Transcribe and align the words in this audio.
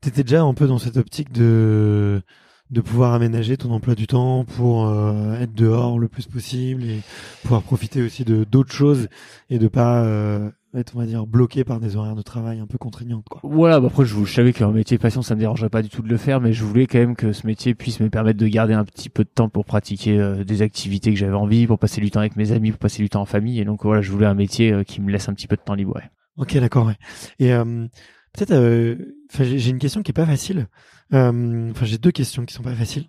T'étais 0.00 0.22
déjà 0.22 0.42
un 0.42 0.54
peu 0.54 0.66
dans 0.66 0.78
cette 0.78 0.96
optique 0.96 1.32
de 1.32 2.22
de 2.70 2.80
pouvoir 2.80 3.12
aménager 3.12 3.58
ton 3.58 3.70
emploi 3.70 3.94
du 3.94 4.06
temps 4.06 4.46
pour 4.46 4.88
euh, 4.88 5.38
être 5.38 5.52
dehors 5.52 5.98
le 5.98 6.08
plus 6.08 6.26
possible 6.26 6.82
et 6.84 7.00
pouvoir 7.42 7.60
profiter 7.62 8.00
aussi 8.00 8.24
de 8.24 8.44
d'autres 8.44 8.72
choses 8.72 9.08
et 9.50 9.58
de 9.58 9.68
pas 9.68 10.02
euh, 10.04 10.50
être 10.74 10.94
on 10.96 11.00
va 11.00 11.04
dire 11.04 11.26
bloqué 11.26 11.64
par 11.64 11.80
des 11.80 11.96
horaires 11.96 12.14
de 12.14 12.22
travail 12.22 12.60
un 12.60 12.66
peu 12.66 12.78
contraignantes 12.78 13.26
quoi. 13.28 13.40
Voilà, 13.44 13.78
bah 13.78 13.88
après 13.88 14.06
je, 14.06 14.24
je 14.24 14.32
savais 14.32 14.54
qu'un 14.54 14.70
métier 14.72 14.96
passion 14.96 15.20
ça 15.20 15.34
me 15.34 15.40
dérangerait 15.40 15.68
pas 15.68 15.82
du 15.82 15.90
tout 15.90 16.00
de 16.00 16.08
le 16.08 16.16
faire, 16.16 16.40
mais 16.40 16.54
je 16.54 16.64
voulais 16.64 16.86
quand 16.86 16.98
même 16.98 17.14
que 17.14 17.32
ce 17.32 17.46
métier 17.46 17.74
puisse 17.74 18.00
me 18.00 18.08
permettre 18.08 18.38
de 18.38 18.48
garder 18.48 18.72
un 18.72 18.86
petit 18.86 19.10
peu 19.10 19.24
de 19.24 19.28
temps 19.28 19.50
pour 19.50 19.66
pratiquer 19.66 20.18
euh, 20.18 20.42
des 20.42 20.62
activités 20.62 21.12
que 21.12 21.18
j'avais 21.18 21.34
envie, 21.34 21.66
pour 21.66 21.78
passer 21.78 22.00
du 22.00 22.10
temps 22.10 22.20
avec 22.20 22.36
mes 22.36 22.52
amis, 22.52 22.70
pour 22.70 22.80
passer 22.80 23.02
du 23.02 23.10
temps 23.10 23.20
en 23.20 23.26
famille, 23.26 23.60
et 23.60 23.66
donc 23.66 23.82
voilà, 23.84 24.00
je 24.00 24.10
voulais 24.10 24.24
un 24.24 24.34
métier 24.34 24.72
euh, 24.72 24.82
qui 24.82 25.02
me 25.02 25.12
laisse 25.12 25.28
un 25.28 25.34
petit 25.34 25.46
peu 25.46 25.56
de 25.56 25.62
temps 25.62 25.74
libre. 25.74 25.94
Ouais. 25.96 26.10
Ok, 26.38 26.56
d'accord. 26.56 26.86
Ouais. 26.86 26.96
Et 27.38 27.52
euh, 27.52 27.86
peut-être, 28.32 28.52
euh, 28.52 28.96
j'ai 29.34 29.70
une 29.70 29.78
question 29.78 30.02
qui 30.02 30.10
est 30.10 30.14
pas 30.14 30.26
facile. 30.26 30.68
Euh, 31.12 31.70
Enfin, 31.70 31.84
j'ai 31.86 31.98
deux 31.98 32.10
questions 32.10 32.44
qui 32.44 32.54
sont 32.54 32.62
pas 32.62 32.74
faciles, 32.74 33.08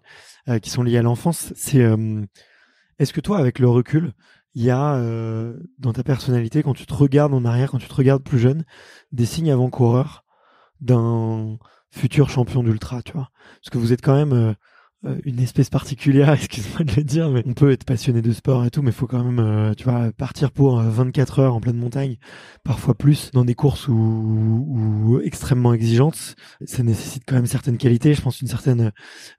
euh, 0.49 0.59
qui 0.59 0.69
sont 0.69 0.83
liées 0.83 0.97
à 0.97 1.01
l'enfance. 1.01 1.53
C'est 1.55 1.81
euh, 1.81 2.21
est-ce 2.99 3.13
que 3.13 3.21
toi, 3.21 3.39
avec 3.39 3.59
le 3.59 3.69
recul, 3.69 4.13
il 4.55 4.63
y 4.63 4.69
a 4.69 5.01
dans 5.79 5.93
ta 5.93 6.03
personnalité, 6.03 6.61
quand 6.61 6.75
tu 6.75 6.85
te 6.85 6.93
regardes 6.93 7.33
en 7.33 7.43
arrière, 7.43 7.71
quand 7.71 7.79
tu 7.79 7.87
te 7.87 7.93
regardes 7.93 8.23
plus 8.23 8.37
jeune, 8.37 8.65
des 9.11 9.25
signes 9.25 9.51
avant-coureurs 9.51 10.25
d'un 10.79 11.57
futur 11.89 12.29
champion 12.29 12.63
d'ultra, 12.63 13.01
tu 13.01 13.13
vois? 13.13 13.31
Parce 13.55 13.71
que 13.71 13.79
vous 13.79 13.93
êtes 13.93 14.03
quand 14.03 14.15
même 14.15 14.55
une 15.25 15.39
espèce 15.39 15.69
particulière, 15.69 16.29
excuse-moi 16.33 16.83
de 16.83 16.95
le 16.95 17.03
dire, 17.03 17.29
mais 17.29 17.43
on 17.45 17.53
peut 17.53 17.71
être 17.71 17.83
passionné 17.83 18.21
de 18.21 18.31
sport 18.31 18.65
et 18.65 18.71
tout, 18.71 18.81
mais 18.81 18.91
faut 18.91 19.07
quand 19.07 19.23
même, 19.23 19.39
euh, 19.39 19.73
tu 19.73 19.83
vois, 19.83 20.11
partir 20.11 20.51
pour 20.51 20.79
euh, 20.79 20.89
24 20.89 21.39
heures 21.39 21.55
en 21.55 21.61
pleine 21.61 21.77
montagne, 21.77 22.17
parfois 22.63 22.95
plus, 22.95 23.31
dans 23.31 23.45
des 23.45 23.55
courses 23.55 23.87
où, 23.87 23.93
où 23.93 25.19
extrêmement 25.21 25.73
exigeantes. 25.73 26.35
Ça 26.65 26.83
nécessite 26.83 27.23
quand 27.27 27.35
même 27.35 27.45
certaines 27.45 27.77
qualités, 27.77 28.13
je 28.13 28.21
pense 28.21 28.41
une 28.41 28.47
certaine 28.47 28.91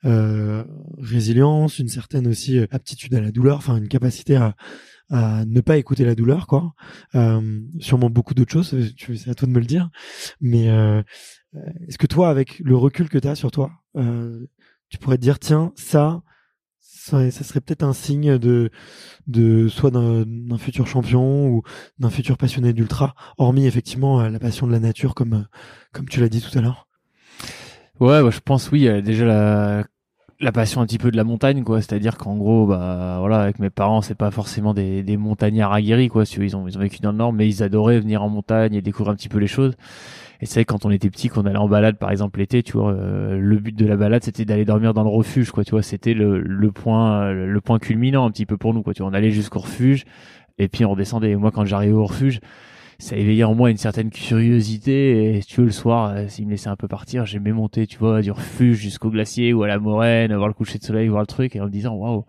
euh, 0.05 0.65
résilience, 0.99 1.79
une 1.79 1.89
certaine 1.89 2.27
aussi 2.27 2.59
euh, 2.59 2.67
aptitude 2.71 3.15
à 3.15 3.21
la 3.21 3.31
douleur, 3.31 3.57
enfin 3.57 3.77
une 3.77 3.89
capacité 3.89 4.37
à, 4.37 4.55
à 5.11 5.45
ne 5.45 5.61
pas 5.61 5.77
écouter 5.77 6.05
la 6.05 6.15
douleur, 6.15 6.47
quoi. 6.47 6.75
Euh, 7.15 7.61
sûrement 7.81 8.11
beaucoup 8.11 8.35
d'autres 8.35 8.53
choses, 8.53 8.75
c'est 8.97 9.31
à 9.31 9.35
toi 9.35 9.47
de 9.47 9.53
me 9.53 9.61
le 9.61 9.67
dire. 9.67 9.91
Mais 10.41 10.69
euh, 10.71 11.03
euh, 11.57 11.61
est-ce 11.89 11.99
que 11.99 12.07
toi, 12.07 12.31
avec 12.31 12.59
le 12.61 12.77
recul 12.77 13.09
que 13.09 13.19
tu 13.19 13.29
as 13.29 13.35
sur 13.35 13.51
toi, 13.51 13.71
euh, 13.97 14.47
tu 14.89 14.99
pourrais 14.99 15.17
te 15.17 15.23
dire 15.23 15.39
tiens 15.39 15.73
ça 15.77 16.23
ça, 17.05 17.31
ça 17.31 17.45
serait 17.45 17.61
peut-être 17.61 17.83
un 17.83 17.93
signe 17.93 18.39
de 18.39 18.71
de 19.27 19.69
soit 19.69 19.91
d'un 19.91 20.59
futur 20.59 20.87
champion 20.87 21.49
ou 21.49 21.63
d'un 21.99 22.09
futur 22.09 22.39
passionné 22.39 22.73
d'ultra 22.73 23.15
hormis 23.37 23.67
effectivement 23.67 24.21
euh, 24.21 24.31
la 24.31 24.39
passion 24.39 24.67
de 24.67 24.73
la 24.73 24.81
nature 24.81 25.15
comme 25.15 25.35
euh, 25.35 25.43
comme 25.93 26.09
tu 26.09 26.21
l'as 26.21 26.31
dit 26.31 26.41
tout 26.41 26.57
à 26.59 26.63
l'heure. 26.63 26.89
Ouais, 28.01 28.23
bah, 28.23 28.31
je 28.31 28.41
pense 28.41 28.71
oui, 28.71 28.89
déjà 29.03 29.27
la 29.27 29.85
la 30.41 30.53
passion 30.53 30.81
un 30.81 30.87
petit 30.87 30.99
peu 30.99 31.11
de 31.11 31.17
la 31.17 31.25
montagne 31.25 31.63
quoi, 31.63 31.81
c'est-à-dire 31.81 32.17
qu'en 32.17 32.37
gros 32.37 32.67
bah 32.67 33.19
voilà, 33.21 33.41
avec 33.41 33.59
mes 33.59 33.71
parents, 33.71 34.03
c'est 34.03 34.15
pas 34.15 34.31
forcément 34.31 34.75
des 34.75 35.03
des 35.03 35.17
montagnards 35.17 35.73
aguerris 35.73 36.09
quoi, 36.09 36.25
ils 36.25 36.57
ont 36.57 36.67
ils 36.67 36.77
ont 36.77 36.81
vécu 36.81 37.01
dans 37.01 37.13
le 37.13 37.19
nord 37.19 37.33
mais 37.33 37.47
ils 37.47 37.63
adoraient 37.63 38.01
venir 38.01 38.23
en 38.23 38.29
montagne 38.29 38.75
et 38.75 38.83
découvrir 38.83 39.13
un 39.13 39.17
petit 39.17 39.29
peu 39.29 39.39
les 39.39 39.47
choses. 39.47 39.75
Et 40.45 40.47
c'est 40.47 40.67
quand 40.67 40.85
on 40.85 40.91
était 40.91 41.09
petit, 41.09 41.31
qu'on 41.31 41.47
allait 41.47 41.57
en 41.57 41.71
balade 41.71 41.97
par 41.97 42.11
exemple 42.11 42.39
l'été, 42.39 42.63
tu 42.63 42.73
vois, 42.73 42.93
euh, 42.93 43.39
le 43.39 43.57
but 43.57 43.75
de 43.75 43.87
la 43.87 43.97
balade 43.97 44.23
c'était 44.23 44.45
d'aller 44.45 44.67
dormir 44.67 44.93
dans 44.93 45.03
le 45.03 45.09
refuge 45.09 45.51
quoi, 45.51 45.65
tu 45.65 45.71
vois, 45.71 45.81
c'était 45.83 46.13
le 46.13 46.39
le 46.39 46.71
point 46.71 47.23
euh, 47.23 47.47
le 47.47 47.61
point 47.63 47.79
culminant 47.79 48.27
un 48.27 48.31
petit 48.31 48.45
peu 48.45 48.59
pour 48.59 48.75
nous 48.75 48.83
quoi, 48.83 48.93
tu 48.93 49.01
vois, 49.01 49.11
on 49.11 49.15
allait 49.15 49.31
jusqu'au 49.31 49.61
refuge 49.61 50.05
et 50.59 50.69
puis 50.69 50.85
on 50.85 50.91
redescendait. 50.91 51.31
Et 51.31 51.37
moi 51.37 51.51
quand 51.51 51.65
j'arrivais 51.65 51.95
au 51.95 52.05
refuge, 52.05 52.41
ça 52.99 53.17
éveillait 53.17 53.45
en 53.45 53.55
moi 53.55 53.71
une 53.71 53.79
certaine 53.79 54.11
curiosité 54.11 55.35
et 55.35 55.41
tu 55.41 55.63
veux 55.63 55.67
le 55.67 55.73
soir 55.73 56.11
euh, 56.11 56.29
s'il 56.29 56.45
me 56.45 56.51
laissait 56.51 56.69
un 56.69 56.77
peu 56.77 56.89
partir 56.89 57.25
j'aimais 57.25 57.53
monter 57.53 57.87
tu 57.87 57.97
vois 57.97 58.21
du 58.21 58.31
refuge 58.31 58.77
jusqu'au 58.77 59.09
glacier 59.09 59.55
ou 59.55 59.63
à 59.63 59.67
la 59.67 59.79
moraine 59.79 60.35
voir 60.35 60.49
le 60.49 60.53
coucher 60.53 60.79
de 60.79 60.85
soleil 60.85 61.09
voir 61.09 61.23
le 61.23 61.27
truc 61.27 61.57
et 61.57 61.61
en 61.63 61.65
me 61.65 61.71
disant 61.71 61.95
waouh 61.95 62.27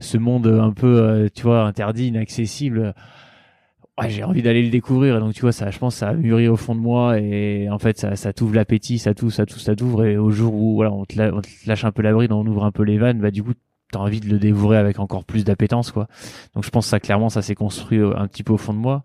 ce 0.00 0.18
monde 0.18 0.48
un 0.48 0.72
peu 0.72 0.98
euh, 0.98 1.28
tu 1.32 1.44
vois 1.44 1.62
interdit 1.62 2.08
inaccessible 2.08 2.92
j'ai 4.08 4.24
envie 4.24 4.42
d'aller 4.42 4.62
le 4.62 4.70
découvrir. 4.70 5.16
Et 5.16 5.20
donc 5.20 5.34
tu 5.34 5.42
vois 5.42 5.52
ça 5.52 5.70
je 5.70 5.78
pense 5.78 5.96
ça 5.96 6.08
a 6.10 6.14
mûri 6.14 6.48
au 6.48 6.56
fond 6.56 6.74
de 6.74 6.80
moi. 6.80 7.18
Et 7.18 7.68
en 7.70 7.78
fait 7.78 7.98
ça 7.98 8.16
ça 8.16 8.32
t'ouvre 8.32 8.54
l'appétit 8.54 8.98
ça 8.98 9.14
t'ouvre 9.14 9.32
ça 9.32 9.46
t'ouvre 9.46 9.60
ça 9.60 9.76
t'ouvre. 9.76 10.04
Et 10.04 10.16
au 10.16 10.30
jour 10.30 10.54
où 10.54 10.74
voilà 10.74 10.92
on 10.92 11.04
te, 11.04 11.20
on 11.20 11.40
te 11.40 11.48
lâche 11.66 11.84
un 11.84 11.92
peu 11.92 12.02
la 12.02 12.12
on 12.14 12.46
ouvre 12.46 12.64
un 12.64 12.72
peu 12.72 12.82
les 12.82 12.98
vannes 12.98 13.20
bah 13.20 13.30
du 13.30 13.42
coup 13.42 13.52
t'as 13.92 14.00
envie 14.00 14.18
de 14.20 14.28
le 14.28 14.38
dévorer 14.40 14.76
avec 14.78 14.98
encore 14.98 15.24
plus 15.24 15.44
d'appétence 15.44 15.92
quoi 15.92 16.08
donc 16.54 16.64
je 16.64 16.70
pense 16.70 16.86
que 16.86 16.90
ça 16.90 16.98
clairement 16.98 17.28
ça 17.28 17.42
s'est 17.42 17.54
construit 17.54 17.98
euh, 17.98 18.16
un 18.18 18.26
petit 18.26 18.42
peu 18.42 18.52
au 18.52 18.56
fond 18.56 18.72
de 18.72 18.78
moi 18.78 19.04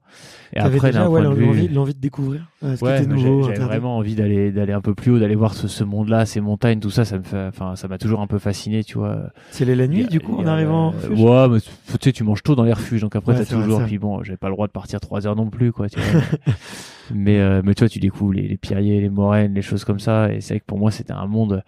et 0.53 0.59
T'avais 0.59 0.78
après 0.78 0.90
déjà 0.92 1.08
ouais, 1.09 1.22
l'envie 1.22 1.68
l'envie 1.68 1.94
de 1.94 2.00
découvrir 2.00 2.50
euh, 2.64 2.75
ce 2.75 2.84
Ouais, 2.84 2.97
qui 2.97 3.03
était 3.03 3.18
j'ai- 3.18 3.30
nouveau 3.30 3.44
j'avais 3.44 3.59
vraiment 3.64 3.97
envie 3.97 4.16
d'aller 4.16 4.52
d'aller 4.52 4.74
un 4.74 4.81
peu 4.81 4.96
plus 4.96 5.12
haut, 5.12 5.20
d'aller 5.20 5.36
voir 5.36 5.53
ce, 5.53 5.68
ce 5.68 5.84
monde-là, 5.84 6.26
ces 6.26 6.40
montagnes, 6.42 6.80
tout 6.80 6.90
ça, 6.90 7.06
ça 7.06 7.18
me 7.20 7.24
fait, 7.24 7.47
enfin, 7.47 7.76
ça 7.76 7.88
m'a 7.88 7.97
toujours 8.00 8.22
un 8.22 8.28
peu 8.28 8.40
fasciné, 8.40 8.84
tu 8.84 8.97
vois. 8.97 9.18
c'est 9.52 9.66
les 9.66 9.76
la 9.76 9.88
nuit 9.88 10.06
a- 10.06 10.08
du 10.08 10.20
coup 10.22 10.36
en 10.38 10.47
arrivant 10.47 10.94
euh, 11.03 11.09
Ouais, 11.09 11.50
mais 11.53 11.59
tu 11.62 11.70
sais, 12.02 12.12
tu 12.14 12.24
manges 12.24 12.42
tôt 12.44 12.56
dans 12.56 12.64
les 12.64 12.74
refuges, 12.74 13.02
donc 13.02 13.16
après 13.16 13.34
Ouais, 13.34 13.40
t'as 13.46 13.46
toujours. 13.46 13.84
Puis 13.84 14.00
bon, 14.00 14.24
j'avais 14.24 14.38
pas 14.38 14.47
le 14.47 14.53
droit 14.56 14.68
de 14.68 14.72
partir 14.72 15.00
trois 15.02 15.28
heures 15.28 15.36
non 15.36 15.50
plus, 15.50 15.72
quoi. 15.74 15.90
Tu 15.90 16.00
vois. 16.00 16.22
mais 17.14 17.40
euh, 17.40 17.62
mais 17.64 17.74
toi, 17.76 17.88
tu 17.90 18.00
découvres 18.00 18.34
les, 18.34 18.47
les 18.47 18.58
pierriers, 18.58 19.02
les 19.02 19.09
moraines, 19.09 19.53
les 19.53 19.62
choses 19.62 19.84
comme 19.84 20.00
ça, 20.00 20.31
et 20.34 20.42
c'est 20.42 20.53
vrai 20.56 20.59
que 20.62 20.66
pour 20.66 20.80
moi, 20.80 20.90
c'était 20.92 21.14
un 21.14 21.28
monde 21.28 21.64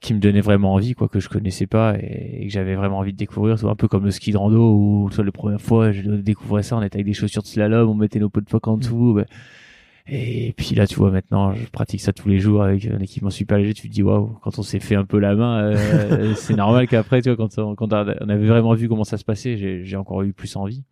qui 0.00 0.14
me 0.14 0.20
donnait 0.20 0.40
vraiment 0.40 0.74
envie, 0.74 0.94
quoi, 0.94 1.08
que 1.08 1.20
je 1.20 1.28
connaissais 1.28 1.66
pas 1.66 1.96
et, 1.98 2.42
et 2.42 2.46
que 2.46 2.52
j'avais 2.52 2.74
vraiment 2.76 2.98
envie 2.98 3.12
de 3.12 3.18
découvrir. 3.18 3.58
C'est 3.58 3.66
un 3.66 3.74
peu 3.74 3.88
comme 3.88 4.04
le 4.04 4.10
ski 4.10 4.32
de 4.32 4.36
rando 4.36 4.72
où, 4.72 5.08
vois, 5.08 5.24
la 5.24 5.32
première 5.32 5.60
fois, 5.60 5.92
je 5.92 6.02
découvrais 6.02 6.62
ça, 6.62 6.76
on 6.76 6.82
était 6.82 6.96
avec 6.96 7.06
des 7.06 7.14
chaussures 7.14 7.42
de 7.42 7.48
slalom, 7.48 7.88
on 7.88 7.94
mettait 7.94 8.20
nos 8.20 8.28
pots 8.28 8.40
de 8.40 8.48
phoque 8.48 8.68
en 8.68 8.76
dessous. 8.76 9.14
bah, 9.14 9.24
et 10.10 10.54
puis 10.56 10.74
là, 10.74 10.86
tu 10.86 10.94
vois, 10.94 11.10
maintenant, 11.10 11.52
je 11.52 11.66
pratique 11.66 12.00
ça 12.00 12.14
tous 12.14 12.28
les 12.28 12.38
jours 12.38 12.62
avec 12.62 12.86
un 12.86 12.98
équipement 12.98 13.28
super 13.28 13.58
léger. 13.58 13.74
Tu 13.74 13.88
te 13.88 13.92
dis, 13.92 14.02
waouh, 14.02 14.38
quand 14.42 14.58
on 14.58 14.62
s'est 14.62 14.80
fait 14.80 14.94
un 14.94 15.04
peu 15.04 15.18
la 15.18 15.34
main, 15.34 15.62
euh, 15.64 16.34
c'est 16.36 16.54
normal 16.56 16.88
qu'après, 16.88 17.20
tu 17.20 17.28
vois, 17.28 17.36
quand 17.36 17.58
on, 17.58 17.74
quand 17.74 17.92
on 17.92 18.28
avait 18.28 18.46
vraiment 18.46 18.72
vu 18.74 18.88
comment 18.88 19.04
ça 19.04 19.18
se 19.18 19.24
passait, 19.24 19.58
j'ai 19.58 19.84
j'ai 19.84 19.96
encore 19.96 20.22
eu 20.22 20.32
plus 20.32 20.56
envie. 20.56 20.82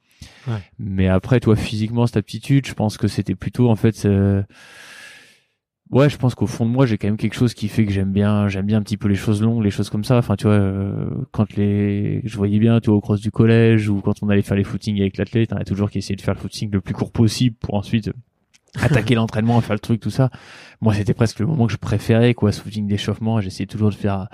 Ouais. 0.46 0.58
Mais 0.78 1.08
après, 1.08 1.40
toi, 1.40 1.56
physiquement, 1.56 2.06
cette 2.06 2.18
aptitude, 2.18 2.66
je 2.66 2.74
pense 2.74 2.98
que 2.98 3.08
c'était 3.08 3.34
plutôt, 3.34 3.70
en 3.70 3.76
fait, 3.76 4.04
euh, 4.04 4.42
ouais, 5.90 6.08
je 6.08 6.16
pense 6.16 6.34
qu'au 6.34 6.46
fond 6.46 6.66
de 6.66 6.70
moi, 6.70 6.86
j'ai 6.86 6.98
quand 6.98 7.08
même 7.08 7.16
quelque 7.16 7.34
chose 7.34 7.54
qui 7.54 7.68
fait 7.68 7.84
que 7.84 7.92
j'aime 7.92 8.12
bien, 8.12 8.48
j'aime 8.48 8.66
bien 8.66 8.78
un 8.78 8.82
petit 8.82 8.96
peu 8.96 9.08
les 9.08 9.14
choses 9.14 9.42
longues, 9.42 9.62
les 9.62 9.70
choses 9.70 9.90
comme 9.90 10.04
ça. 10.04 10.18
Enfin, 10.18 10.36
tu 10.36 10.44
vois, 10.44 10.54
euh, 10.54 11.08
quand 11.32 11.56
les, 11.56 12.20
je 12.24 12.36
voyais 12.36 12.58
bien, 12.58 12.80
tu 12.80 12.90
vois, 12.90 12.96
au 12.96 13.00
cross 13.00 13.20
du 13.20 13.30
collège 13.30 13.88
ou 13.88 14.00
quand 14.00 14.22
on 14.22 14.28
allait 14.28 14.42
faire 14.42 14.56
les 14.56 14.64
footings 14.64 15.00
avec 15.00 15.16
l'athlète, 15.16 15.52
on 15.52 15.56
a 15.56 15.64
toujours 15.64 15.90
qui 15.90 15.98
essayait 15.98 16.16
de 16.16 16.22
faire 16.22 16.34
le 16.34 16.40
footing 16.40 16.70
le 16.70 16.80
plus 16.80 16.94
court 16.94 17.12
possible 17.12 17.56
pour 17.60 17.74
ensuite 17.74 18.10
attaquer 18.80 19.14
l'entraînement, 19.16 19.60
faire 19.60 19.74
le 19.74 19.80
truc, 19.80 20.00
tout 20.00 20.10
ça. 20.10 20.30
Moi, 20.80 20.94
c'était 20.94 21.14
presque 21.14 21.38
le 21.40 21.46
moment 21.46 21.66
que 21.66 21.72
je 21.72 21.78
préférais, 21.78 22.34
quoi, 22.34 22.52
ce 22.52 22.60
footing 22.60 22.86
d'échauffement. 22.86 23.40
J'essayais 23.40 23.66
toujours 23.66 23.90
de 23.90 23.94
faire 23.94 24.28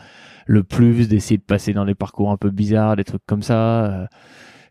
le 0.46 0.62
plus, 0.62 1.08
d'essayer 1.08 1.38
de 1.38 1.42
passer 1.42 1.72
dans 1.72 1.84
des 1.84 1.94
parcours 1.94 2.30
un 2.30 2.36
peu 2.36 2.50
bizarres, 2.50 2.96
des 2.96 3.04
trucs 3.04 3.24
comme 3.26 3.42
ça. 3.42 4.08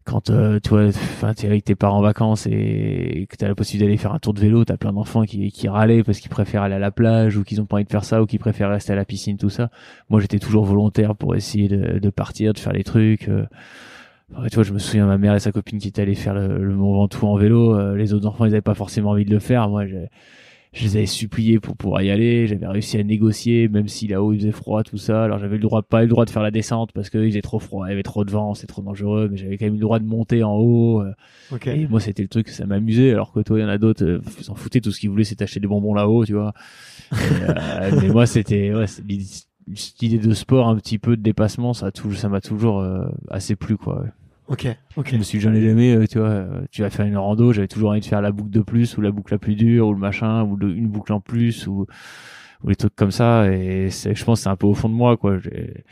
Quand 0.03 0.29
euh, 0.31 0.59
tu 0.59 0.69
vois, 0.69 0.89
t'es 1.35 1.61
tes 1.61 1.75
parents 1.75 1.99
en 1.99 2.01
vacances 2.01 2.47
et 2.47 3.27
que 3.29 3.35
t'as 3.35 3.47
la 3.47 3.55
possibilité 3.55 3.85
d'aller 3.85 3.97
faire 3.97 4.13
un 4.13 4.19
tour 4.19 4.33
de 4.33 4.39
vélo, 4.39 4.65
t'as 4.65 4.77
plein 4.77 4.93
d'enfants 4.93 5.23
qui, 5.23 5.51
qui 5.51 5.67
râlaient 5.67 6.03
parce 6.03 6.19
qu'ils 6.19 6.31
préfèrent 6.31 6.63
aller 6.63 6.75
à 6.75 6.79
la 6.79 6.91
plage 6.91 7.37
ou 7.37 7.43
qu'ils 7.43 7.61
ont 7.61 7.65
pas 7.65 7.75
envie 7.75 7.85
de 7.85 7.91
faire 7.91 8.03
ça 8.03 8.21
ou 8.21 8.25
qu'ils 8.25 8.39
préfèrent 8.39 8.69
rester 8.69 8.93
à 8.93 8.95
la 8.95 9.05
piscine, 9.05 9.37
tout 9.37 9.49
ça. 9.49 9.69
Moi, 10.09 10.19
j'étais 10.19 10.39
toujours 10.39 10.65
volontaire 10.65 11.15
pour 11.15 11.35
essayer 11.35 11.67
de, 11.67 11.99
de 11.99 12.09
partir, 12.09 12.53
de 12.53 12.59
faire 12.59 12.73
les 12.73 12.83
trucs. 12.83 13.29
euh, 13.29 13.45
tu 14.49 14.55
vois, 14.55 14.63
je 14.63 14.73
me 14.73 14.79
souviens 14.79 15.05
ma 15.05 15.17
mère 15.17 15.35
et 15.35 15.39
sa 15.39 15.51
copine 15.51 15.77
qui 15.79 15.89
étaient 15.89 16.01
allées 16.01 16.15
faire 16.15 16.33
le, 16.33 16.63
le 16.63 16.75
Mont 16.75 16.93
Ventoux 16.93 17.27
en 17.27 17.35
vélo. 17.35 17.75
euh, 17.75 17.95
les 17.95 18.13
autres 18.13 18.27
enfants, 18.27 18.45
ils 18.45 18.53
avaient 18.53 18.61
pas 18.61 18.75
forcément 18.75 19.11
envie 19.11 19.25
de 19.25 19.31
le 19.31 19.39
faire. 19.39 19.69
Moi, 19.69 19.83
je, 20.73 20.83
les 20.85 20.97
avais 20.97 21.05
suppliés 21.05 21.59
pour 21.59 21.75
pouvoir 21.75 22.01
y 22.01 22.09
aller. 22.11 22.47
J'avais 22.47 22.67
réussi 22.67 22.97
à 22.97 23.03
négocier, 23.03 23.67
même 23.67 23.87
si 23.87 24.07
là-haut 24.07 24.33
il 24.33 24.39
faisait 24.39 24.51
froid, 24.51 24.83
tout 24.83 24.97
ça. 24.97 25.23
Alors 25.25 25.37
j'avais 25.39 25.55
le 25.57 25.61
droit, 25.61 25.81
pas 25.81 25.99
eu 25.99 26.05
le 26.05 26.09
droit 26.09 26.25
de 26.25 26.29
faire 26.29 26.41
la 26.43 26.51
descente 26.51 26.91
parce 26.93 27.09
qu'il 27.09 27.25
faisait 27.29 27.41
trop 27.41 27.59
froid, 27.59 27.87
il 27.87 27.89
y 27.89 27.93
avait 27.93 28.03
trop 28.03 28.23
de 28.23 28.31
vent, 28.31 28.53
c'était 28.53 28.67
trop 28.67 28.81
dangereux. 28.81 29.27
Mais 29.31 29.37
j'avais 29.37 29.57
quand 29.57 29.65
même 29.65 29.73
eu 29.73 29.77
le 29.77 29.81
droit 29.81 29.99
de 29.99 30.05
monter 30.05 30.43
en 30.43 30.55
haut. 30.55 31.01
euh, 31.01 31.11
ok 31.51 31.67
et 31.67 31.87
moi, 31.87 31.99
c'était 31.99 32.23
le 32.23 32.29
truc, 32.29 32.47
ça 32.49 32.65
m'amusait. 32.65 33.11
Alors 33.11 33.31
que 33.33 33.39
toi, 33.41 33.59
il 33.59 33.61
y 33.61 33.65
en 33.65 33.69
a 33.69 33.77
d'autres, 33.77 34.05
euh, 34.05 34.21
ils 34.37 34.43
s'en 34.45 34.55
foutaient. 34.55 34.81
Tout 34.81 34.91
ce 34.91 34.99
qu'ils 34.99 35.09
voulaient, 35.09 35.23
c'était 35.25 35.43
acheter 35.43 35.59
des 35.59 35.67
bonbons 35.67 35.93
là-haut, 35.93 36.25
tu 36.25 36.33
vois. 36.33 36.53
Et, 37.11 37.15
euh, 37.49 37.91
mais 38.01 38.07
moi, 38.09 38.25
c'était, 38.25 38.73
ouais, 38.73 38.87
c'est 38.87 39.03
l'idée- 39.05 40.17
de 40.19 40.33
sport, 40.33 40.67
un 40.69 40.75
petit 40.77 40.97
peu 40.99 41.15
de 41.17 41.21
dépassement, 41.21 41.73
ça 41.73 41.87
a 41.87 41.91
toujours, 41.91 42.17
ça 42.19 42.29
m'a 42.29 42.41
toujours 42.41 42.79
euh, 42.79 43.05
assez 43.29 43.55
plu, 43.55 43.77
quoi. 43.77 44.01
ouais. 44.01 44.09
Ok, 44.51 44.67
ok. 44.97 45.09
Je 45.13 45.17
me 45.17 45.23
suis 45.23 45.39
jamais 45.39 45.61
jamais, 45.61 45.95
euh, 45.95 46.05
tu 46.05 46.19
vois, 46.19 46.27
euh, 46.27 46.61
tu 46.71 46.81
vas 46.81 46.89
faire 46.89 47.05
une 47.05 47.15
rando, 47.17 47.53
j'avais 47.53 47.69
toujours 47.69 47.91
envie 47.91 48.01
de 48.01 48.05
faire 48.05 48.21
la 48.21 48.31
boucle 48.33 48.49
de 48.49 48.59
plus 48.59 48.97
ou 48.97 49.01
la 49.01 49.11
boucle 49.11 49.33
la 49.33 49.39
plus 49.39 49.55
dure 49.55 49.87
ou 49.87 49.93
le 49.93 49.99
machin 49.99 50.43
ou 50.43 50.57
le- 50.57 50.75
une 50.75 50.87
boucle 50.89 51.13
en 51.13 51.21
plus 51.21 51.67
ou 51.67 51.87
ou 52.63 52.69
les 52.69 52.75
trucs 52.75 52.95
comme 52.95 53.11
ça 53.11 53.47
et 53.51 53.89
je 53.89 54.23
pense 54.23 54.39
que 54.39 54.43
c'est 54.43 54.49
un 54.49 54.55
peu 54.57 54.67
au 54.67 54.73
fond 54.75 54.89
de 54.89 54.93
moi 54.93 55.17
quoi. 55.17 55.39
J'ai- 55.39 55.83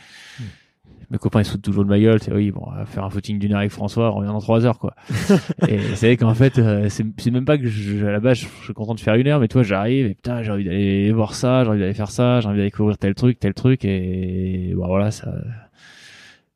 Mes 1.11 1.17
copains 1.17 1.41
ils 1.41 1.45
se 1.45 1.51
foutent 1.51 1.63
toujours 1.63 1.85
de 1.85 1.89
ma 1.89 1.99
gueule, 1.99 2.19
c'est 2.21 2.31
oui 2.31 2.51
bon, 2.51 2.61
on 2.67 2.71
va 2.71 2.85
faire 2.85 3.03
un 3.03 3.09
footing 3.09 3.39
d'une 3.39 3.53
heure 3.53 3.59
avec 3.59 3.71
François, 3.71 4.11
on 4.11 4.17
revient 4.17 4.27
dans 4.31 4.39
trois 4.41 4.63
heures 4.65 4.77
quoi. 4.77 4.93
et 5.67 5.79
c'est 5.95 6.05
vrai 6.07 6.17
qu'en 6.17 6.35
fait 6.35 6.59
euh, 6.59 6.87
c'est, 6.89 7.31
même 7.31 7.45
pas 7.45 7.57
que 7.57 7.65
je, 7.67 8.05
à 8.05 8.11
la 8.11 8.19
base 8.19 8.37
je, 8.39 8.47
je 8.59 8.63
suis 8.65 8.73
content 8.73 8.93
de 8.93 8.99
faire 8.99 9.15
une 9.15 9.25
heure, 9.27 9.39
mais 9.39 9.47
toi 9.47 9.63
j'arrive 9.63 10.05
et 10.05 10.13
putain 10.13 10.43
j'ai 10.43 10.51
envie 10.51 10.65
d'aller 10.65 11.11
voir 11.11 11.33
ça, 11.33 11.63
j'ai 11.63 11.69
envie 11.71 11.79
d'aller 11.79 11.95
faire 11.95 12.11
ça, 12.11 12.41
j'ai 12.41 12.47
envie 12.47 12.57
d'aller 12.57 12.69
découvrir 12.69 12.97
tel 12.99 13.15
truc, 13.15 13.39
tel 13.39 13.55
truc 13.55 13.85
et 13.85 14.73
bon 14.75 14.85
voilà 14.85 15.09
ça 15.09 15.33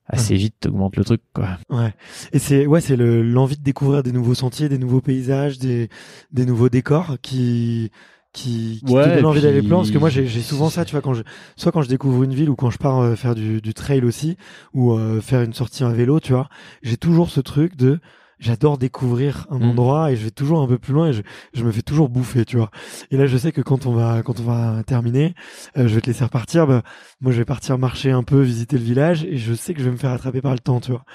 assez 0.08 0.36
vite 0.36 0.56
t'augmente 0.60 0.96
le 0.98 1.04
truc 1.06 1.22
quoi. 1.34 1.58
Ouais. 1.70 1.94
Et 2.34 2.40
c'est 2.40 2.66
ouais, 2.66 2.82
c'est 2.82 2.96
le 2.96 3.22
l'envie 3.24 3.58
de 3.58 3.64
découvrir 3.64 4.04
des 4.04 4.12
nouveaux 4.12 4.34
sentiers, 4.36 4.70
des 4.70 4.78
nouveaux 4.78 5.02
paysages, 5.02 5.60
des 5.60 5.90
des 6.32 6.46
nouveaux 6.46 6.70
décors 6.70 7.18
qui 7.22 7.92
qui, 8.34 8.82
qui 8.86 8.92
Ouais, 8.92 9.04
te 9.04 9.16
donne 9.16 9.26
envie 9.26 9.42
d'aller 9.42 9.62
plus 9.62 9.70
loin 9.70 9.80
parce 9.80 9.92
que 9.92 9.98
moi 10.00 10.10
j'ai 10.10 10.26
j'ai 10.26 10.42
souvent 10.42 10.70
ça, 10.70 10.86
tu 10.86 10.92
vois, 10.94 11.02
quand 11.02 11.14
je 11.14 11.24
soit 11.56 11.72
quand 11.72 11.84
je 11.84 11.90
découvre 11.90 12.24
une 12.24 12.34
ville 12.34 12.50
ou 12.50 12.56
quand 12.56 12.70
je 12.72 12.78
pars 12.80 13.00
euh, 13.00 13.16
faire 13.16 13.36
du 13.36 13.62
du 13.62 13.74
trail 13.74 14.04
aussi 14.04 14.38
ou 14.74 14.94
euh, 14.94 15.22
faire 15.22 15.42
une 15.42 15.54
sortie 15.54 15.84
à 15.84 15.90
vélo, 15.90 16.20
tu 16.20 16.34
vois, 16.34 16.50
j'ai 16.82 16.98
toujours 16.98 17.30
ce 17.30 17.42
truc 17.42 17.76
de 17.78 18.00
j'adore 18.44 18.78
découvrir 18.78 19.48
un 19.50 19.60
Mm. 19.60 19.70
endroit 19.70 20.12
et 20.12 20.16
je 20.16 20.24
vais 20.26 20.32
toujours 20.32 20.62
un 20.62 20.68
peu 20.68 20.78
plus 20.78 20.94
loin 20.94 21.08
et 21.10 21.14
je, 21.14 21.22
je 21.54 21.64
me 21.64 21.72
fais 21.72 21.82
toujours 21.82 22.10
bouffer, 22.10 22.46
tu 22.46 22.58
vois. 22.58 22.70
Et 23.12 23.18
là, 23.18 23.26
je 23.26 23.38
sais 23.38 23.52
que 23.52 23.62
quand 23.62 23.86
on 23.86 23.94
va 23.94 24.22
quand 24.24 24.40
on 24.40 24.44
va 24.44 24.84
terminer, 24.84 25.34
euh, 25.78 25.88
je 25.88 25.96
vais 25.96 26.02
te 26.02 26.08
laisser 26.08 26.24
repartir. 26.24 26.68
Bah, 26.68 26.84
moi, 27.22 27.32
je 27.32 27.38
vais 27.38 27.46
partir 27.46 27.78
marcher 27.78 28.12
un 28.12 28.24
peu, 28.24 28.42
visiter 28.42 28.78
le 28.78 28.84
village 28.84 29.24
et 29.24 29.38
je 29.38 29.54
sais 29.54 29.74
que 29.74 29.80
je 29.80 29.86
vais 29.86 29.92
me 29.92 29.98
faire 29.98 30.12
attraper 30.12 30.42
par 30.42 30.52
le 30.54 30.60
temps, 30.60 30.80
tu 30.80 30.92
vois. 30.92 31.06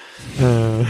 Euh, 0.41 0.83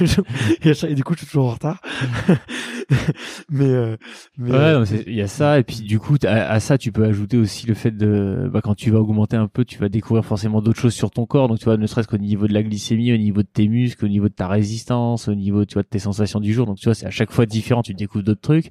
et, 0.62 0.94
du 0.94 1.04
coup, 1.04 1.14
je 1.14 1.18
suis 1.18 1.26
toujours 1.26 1.46
en 1.46 1.52
retard. 1.52 1.80
mais 3.50 3.68
euh, 3.68 3.96
mais 4.36 4.50
Ouais, 4.50 4.56
euh, 4.56 4.84
il 5.06 5.14
y 5.14 5.22
a 5.22 5.28
ça 5.28 5.58
et 5.58 5.62
puis 5.62 5.80
du 5.80 5.98
coup 5.98 6.16
à 6.26 6.60
ça 6.60 6.78
tu 6.78 6.92
peux 6.92 7.04
ajouter 7.04 7.36
aussi 7.36 7.66
le 7.66 7.74
fait 7.74 7.92
de 7.92 8.50
bah, 8.52 8.60
quand 8.62 8.74
tu 8.74 8.90
vas 8.90 8.98
augmenter 8.98 9.36
un 9.36 9.46
peu 9.48 9.64
tu 9.64 9.78
vas 9.78 9.88
découvrir 9.88 10.24
forcément 10.24 10.60
d'autres 10.60 10.80
choses 10.80 10.94
sur 10.94 11.10
ton 11.10 11.26
corps. 11.26 11.48
Donc 11.48 11.58
tu 11.58 11.64
vois 11.64 11.76
ne 11.76 11.86
serait-ce 11.86 12.08
qu'au 12.08 12.18
niveau 12.18 12.46
de 12.48 12.52
la 12.52 12.62
glycémie 12.62 13.12
au 13.12 13.16
niveau 13.16 13.42
de 13.42 13.48
tes 13.52 13.68
muscles 13.68 14.04
au 14.04 14.08
niveau 14.08 14.28
de 14.28 14.34
ta 14.34 14.48
résistance 14.48 15.28
au 15.28 15.34
niveau 15.34 15.64
tu 15.64 15.74
vois 15.74 15.82
de 15.82 15.88
tes 15.88 15.98
sensations 15.98 16.40
du 16.40 16.52
jour. 16.52 16.66
Donc 16.66 16.78
tu 16.78 16.84
vois 16.84 16.94
c'est 16.94 17.06
à 17.06 17.10
chaque 17.10 17.30
fois 17.32 17.46
différent 17.46 17.82
tu 17.82 17.94
découvres 17.94 18.24
d'autres 18.24 18.40
trucs 18.40 18.70